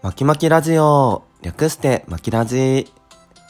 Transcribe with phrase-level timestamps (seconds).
[0.00, 1.24] まきまきラジオ。
[1.42, 2.86] 略してまきラジ。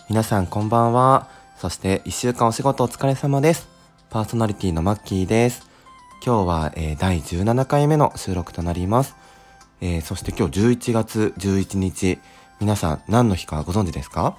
[0.08, 1.28] 皆さんこんばんは。
[1.58, 3.68] そして一週間お仕事お疲れ様です。
[4.08, 5.68] パーソナリティのマッキーです。
[6.24, 9.14] 今日は、えー、第17回目の収録となります、
[9.82, 12.18] えー、そして今日11月11日。
[12.60, 14.38] 皆さん何の日かご存知ですか？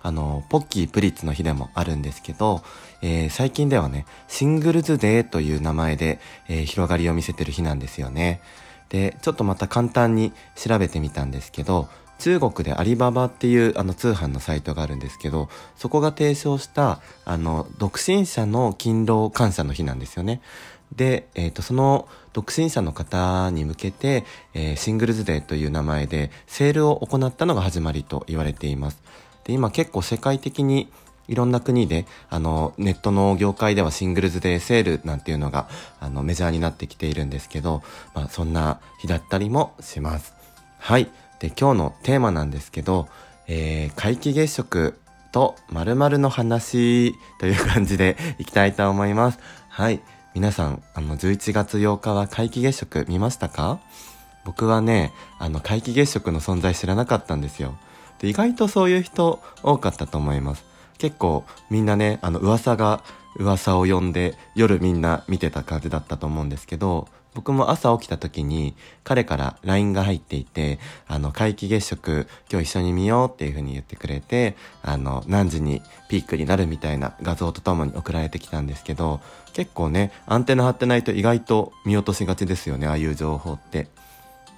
[0.00, 2.62] あの、ポッキープリッツの日でもあるんですけど、
[3.02, 8.40] えー、最近ではね、シングルズデーという名前で、えー、広がりを見せてる日なんですよね。
[8.88, 11.88] で、ちょっとまた簡単に調べてみたんですけど、
[12.18, 20.40] 中国でアリババっていうあの通販のサイトがあるんですけど、そこが提唱したあの独身者の勤労感謝の日なんですよね。
[20.94, 29.02] で、えっ、ー、と、その独身者の方に向けて、えー、シングルズデーという名前でセールを行ったのが始まりと言われています。
[29.44, 30.88] で、今結構世界的に
[31.28, 35.68] いろんな国で、あの、ネットの業界ではシングルズデーセールなんていうのが、
[36.00, 37.82] あの、メジャーになってきているんですけど、
[38.14, 40.34] まあ、そんな日だったりもします。
[40.78, 41.08] はい。
[41.40, 43.08] で、今日のテーマなんですけど、
[43.46, 44.98] えー、皆既月食
[45.32, 49.38] と〇〇の話という感じでいきたいと思います。
[49.68, 50.00] はい。
[50.34, 53.80] 皆さん、あの、11月8日は皆既月食見ましたか
[54.44, 57.76] 僕はね、あの、皆既月食の存在知らなかったんですよ。
[58.24, 60.64] で意外とそういう人多かったと思います
[60.98, 63.02] 結構みんなねあの噂が
[63.36, 70.78] 噂を呼んで夜みんな見てた感じだったと思うんですけど僕も朝起きた時に彼から LINE が入っていて、
[71.08, 79.20] あの、皆既月食今日一緒に見ようっていう風に言ってくれて、あの、何時にピークになるみたいな画像とともに送られてきたんですけど、
[79.52, 83.88] 結構ね、アンテナ張ってないと意外と見落としがちですよね、ああいう情報って。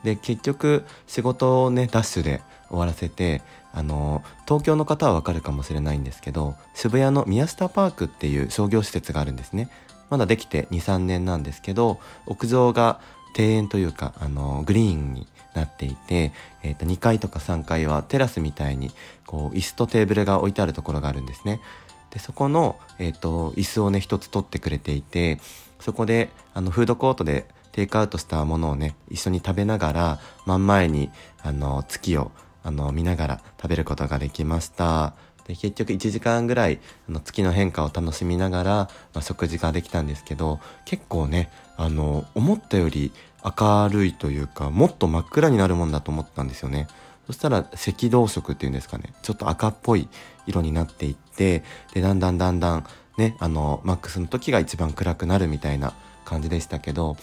[0.06, 9.68] で、結局仕事をね、ダッシュで終わらせてあの東京の方はわかるかもしれないんですけど渋谷の宮下パークっていう商業施設があるんですね。
[10.08, 13.00] まだできて23年なんですけど屋上が
[13.36, 16.32] 庭園というかあのグリーンになっていて、
[16.62, 18.92] えー、と2階とか3階はテラスみたいに
[19.26, 21.60] こう椅子とテーブルが置いてあるところがあるんですね。
[22.10, 25.38] でそこの、えーと、椅子をね一つ取ってくれていて
[25.80, 31.10] そこであのフードコートでテイクアウトしたものをね一緒に食べながら真ん前に
[31.42, 32.32] あの月を
[32.62, 35.12] あの見ながら食べることができました。
[35.46, 43.12] で結局1時間ぐらいあの月の変化を楽しみながら、まあ、食事ができたんですけど結構ねあの思ったより
[43.44, 46.88] 明るいというかもっと真っ暗になるもんだと思ったんですよね。
[47.26, 49.12] そしたら赤道色っていうんですかね。
[49.20, 50.08] ちょっと赤っぽい
[50.46, 52.86] 色になっていってでだんだんだんだん
[53.18, 55.92] ねあのマックスの時が一番暗くなるみたいな
[56.24, 57.16] 感じでしたけど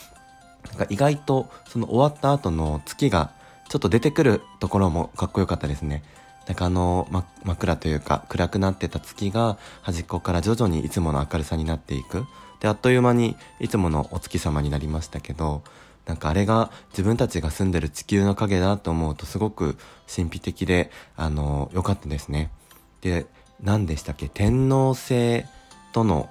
[0.69, 3.31] なんか意外とその終わった後の月が
[3.69, 6.03] ちょっと出てくるところもかっこよかったですね。
[6.47, 12.25] なんかあの、ま、枕というか暗くなってた月が端っこから徐々にいつもの明るさになっていく。
[12.59, 15.63] で、あっという間にいつものお月様になりましたけど、
[16.05, 19.77] なんかあれが自分たちが住んでる地球の影だと思うとすごく
[20.13, 22.51] 神秘的で、あの、良かったですね。
[22.99, 23.25] で、
[23.61, 24.27] 何でしたっけ？
[24.27, 25.45] 天王星
[25.93, 26.29] との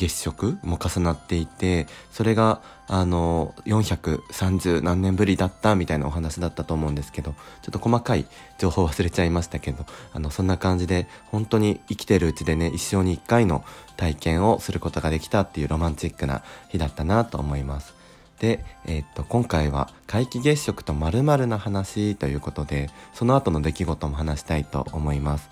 [0.00, 8.26] 月食も重なっていてそれがあの430何年ぶりだったみたいなお話だったと思うんですけどちょっと細かい
[8.58, 13.64] 情報忘れちゃいましたけどあのそんな感じで本当に生きてるうちでね一生に一回の
[13.96, 18.00] 体験をすることができたっていうロマンチックな日だったなと思います。
[18.40, 25.50] で、えー、っと、今回は皆既月食と〇〇な話ということで、その後の出来事も話したいと思います。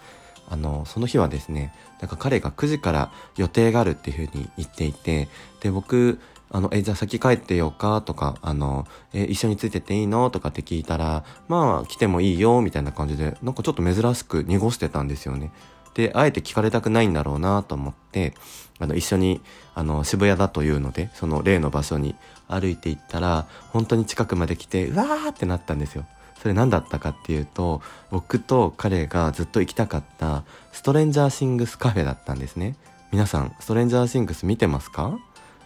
[0.50, 5.28] あの、その日はですね、なんか彼が9時から予定があるっていうふうに言っていて、
[5.60, 6.18] で、僕、
[6.50, 15.52] あの、え、じゃあ先帰ってよかとか、あの、え、一緒についてっていいのとかって聞いたら、まあ、来てもいいよ、みたいな感じで、なんかちょっと珍しく濁してたんですよね。
[15.94, 18.32] で、あえて聞かれたくないんだろうなと思って、
[18.78, 19.42] あの、一緒に、
[19.74, 22.14] あの、渋谷だというので、その例の場所に
[22.46, 26.06] 歩いて行ったら、本当に近くまで来て、うわーってなったんですよ。
[26.40, 32.76] それ何だったかっていうと僕と彼がずっと行きたかったストレンジャーシングスカフェだったんですね。
[33.10, 35.18] 皆さんストレンジャーシングス見てますか？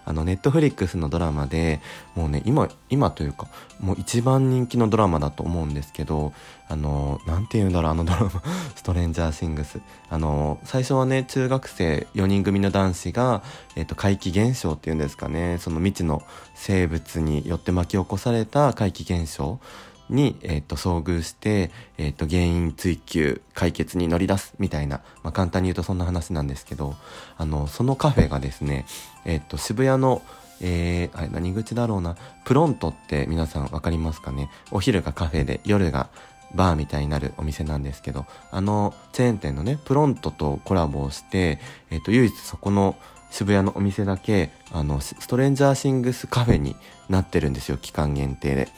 [0.04, 1.80] あのネットフリックスのドラマで
[2.16, 3.46] もうね今今というか
[3.80, 6.32] もう一番人気のドラマだと思うんですけど
[6.68, 8.30] あの何て言うんだろうあのドラマ。
[8.74, 9.80] ストレンジャーシングス。
[10.10, 13.42] あの最初はね中学生4人組の男子が、
[13.76, 15.58] えーと、怪奇現象っていうんですかね。
[15.58, 16.22] その未知の
[16.54, 19.60] 生物によって巻き起こされた怪奇現象。
[20.12, 26.94] に、えー、と遭遇して、えー、と原因追求解決に乗り出すみたいな、まあ、簡単に言うとそんな話なんですけど
[27.36, 28.86] あのそのカフェがですね、
[29.24, 30.22] えー、と渋谷の
[30.64, 32.14] えー、あれ何口だろうな
[32.44, 34.48] プロントって皆さん分かりますかね？
[34.70, 36.08] お昼がカフェで夜が
[36.54, 41.58] バーみたいになるお店なんですけどあのチェーン店のねプロントとコラボをして、
[41.90, 42.94] えー、と唯一そこの
[43.32, 46.76] 渋谷のお店だけあのストレンジャーシングスカフェに
[47.08, 48.54] なってるんですよ期間限定。
[48.54, 48.68] で、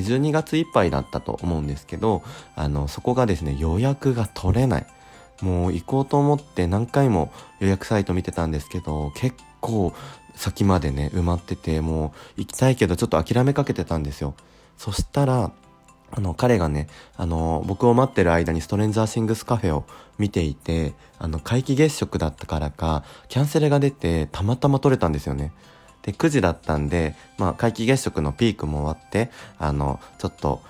[0.00, 2.22] 12月いっぱいだったと思うんですけど、
[2.56, 4.86] あの、そこがですね、予約が取れない。
[5.42, 9.92] もう行こうと思って何回も予約サイト見てたんですけど、結構
[10.34, 14.34] 先までね、埋まってて、もう行きたいけどちょっと諦めかけてたんですよ。
[14.76, 15.52] そしたら、
[16.16, 19.84] あの、彼がね、あの、僕を待ってる間にストレンジャーシングスカフェを
[20.18, 25.52] 見ていて、あの、皆既月食だったからか、キャンセルが出て、たまたま取れたんですよね。
[26.04, 30.62] で、9時だったんで、まあ、皆既月食のピークも終わって、あの、ちょっと、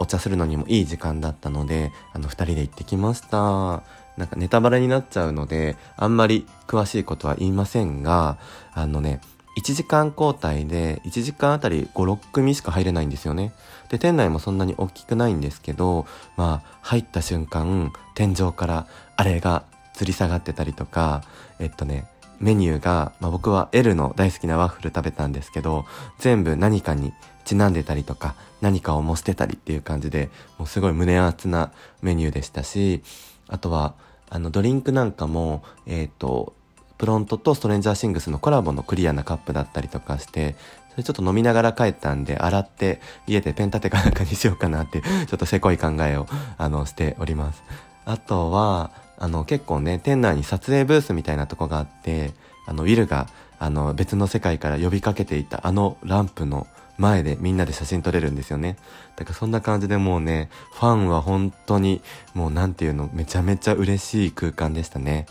[0.00, 3.82] お茶するのにもいい時間だったので、あの、二人で行ってきました。
[4.16, 8.38] なんかネタバレになっちゃうので、あんまり詳しいことは言いませんが、
[8.72, 9.20] あのね、
[9.58, 13.52] 1時間交代で1時間あたり5、6組しか入れないんですよね。
[13.88, 16.06] で、店内もそんなに大きくないんですけど、
[16.36, 18.86] まあ、入った瞬間、天井から
[19.16, 19.64] あれが
[19.94, 21.22] 吊り下がってたりとか、
[21.58, 22.06] えっとね、
[22.40, 25.84] メニューが、まあ、僕は L の大好きなワッフル食べたんですけど、
[26.18, 27.12] 全部何かに
[27.44, 33.02] ちなんでたりとか、何かを模してたりっていう感じで、もうすごい胸熱なメニューでしたし、
[33.48, 33.94] あとは、
[34.30, 36.52] あの、ドリンクなんかも、えっ、ー、と、
[36.98, 40.56] プロントとストレンジャーシングスのコラボのクリアなカップだったりとかして、
[40.90, 46.26] それちょっと飲みながら帰ったんで、洗って家でペン立てかなんかにしようかなって、ちょっとせこい考えを、
[46.58, 47.62] あの、しております。
[48.04, 52.32] あとは、あの、結構ね、店内に撮影ブースみたいなとこがあって、
[52.66, 53.28] あの、ウィルが、
[53.58, 56.66] あの、別の世界から呼びかけていたあのランプの
[56.96, 58.76] 前でみんなで写真撮れるんですよね。
[59.16, 62.00] だからそんな感じでもうね、ファンは本当に、
[62.34, 65.26] もうなんていうの、めちゃめちゃ嬉しい空間でしたね。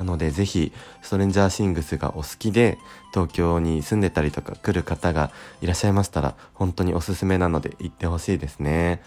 [0.00, 0.72] なのでぜひ
[1.02, 2.78] ストレンジャーシングスがお好きで
[3.12, 5.30] 東京に住んでたりとか来る方が
[5.60, 9.02] いらっしゃいましたら本当におすすめなので行ってほしいですね。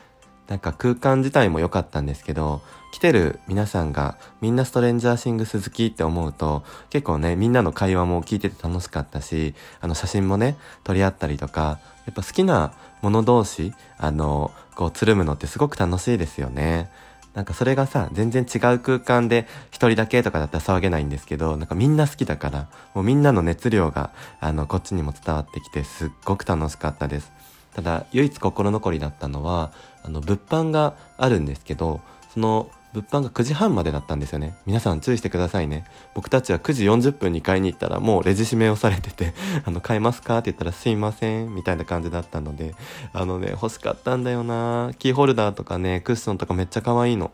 [0.48, 2.62] なんか空間自体も良かったんですけど、
[2.92, 16.90] 来てる皆さんがみんなストレンジャーシングス好きって思うと、結構ね、みんなの会話も聞いてて楽しかったし、あの写真もね、撮り合ったりとか、やっぱ好きなもの同士、あの、こう、つるむのってすごく楽しいですよね。
[17.34, 27.32] なんかそれがさ、全然違う空間で一人だけとかだったら騒げないんですけど、なんかみんな好きだから、もうみんなの熱量が、あの、こっちにも伝わってきて、すっごく楽しかったです。
[27.74, 29.72] ただ、唯一心残りだったのは、
[30.04, 32.02] あの、物販があるんですけど、
[32.34, 34.56] その物販が9時半までだったんですよね。
[34.68, 35.86] 皆さん注意してくださいね。
[36.14, 39.34] 僕たちは9時40分に買いに行ったらもうレジ締めをされてて
[39.66, 42.76] あの、買えますかって言ったらすいません、みたいな感じだったので、
[43.12, 47.32] あのね、欲しかったんだよなキーホルダーとかね、クッションとかめっちゃ可愛いの。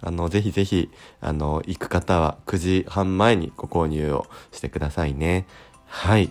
[0.00, 0.90] あの、ぜひぜひ、
[1.20, 5.46] あの、行く方は9時半前にご購入をしてくださいね。
[5.86, 6.30] はい。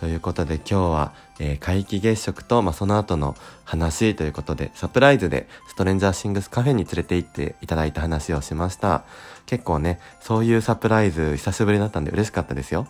[0.00, 9.04] ということで今日は、えー、皆既月食と、まあ、その後の話ということで、サプライズでストレンジャーシングスカフェに連れて行っていただいた話をしました。
[9.44, 12.86] 結構ね、そういうサプライズ久しぶりだったんで嬉しかったですよ。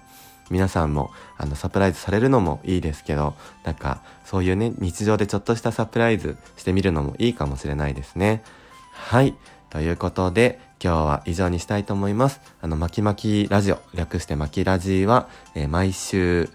[0.51, 3.35] 皆さんも、あの、サプライズされるのもいいですけど、
[3.65, 8.45] なんか、そういうね、日常でちょっとしたサプライズしてみるのもいいかもしれないですね。
[8.93, 9.35] はい。
[9.71, 12.41] ということで、今日は以上にしたいと思います。
[12.63, 16.49] あの、巻き巻きラジオ、略して巻きラジは、えー、毎週、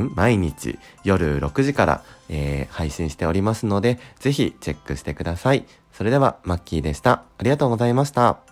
[0.00, 5.66] ん毎日夜6時から、えー、配信しておりますので、ぜひチェックしてください。
[5.92, 7.22] それでは、マッキーでした。
[7.38, 8.51] ありがとうございました。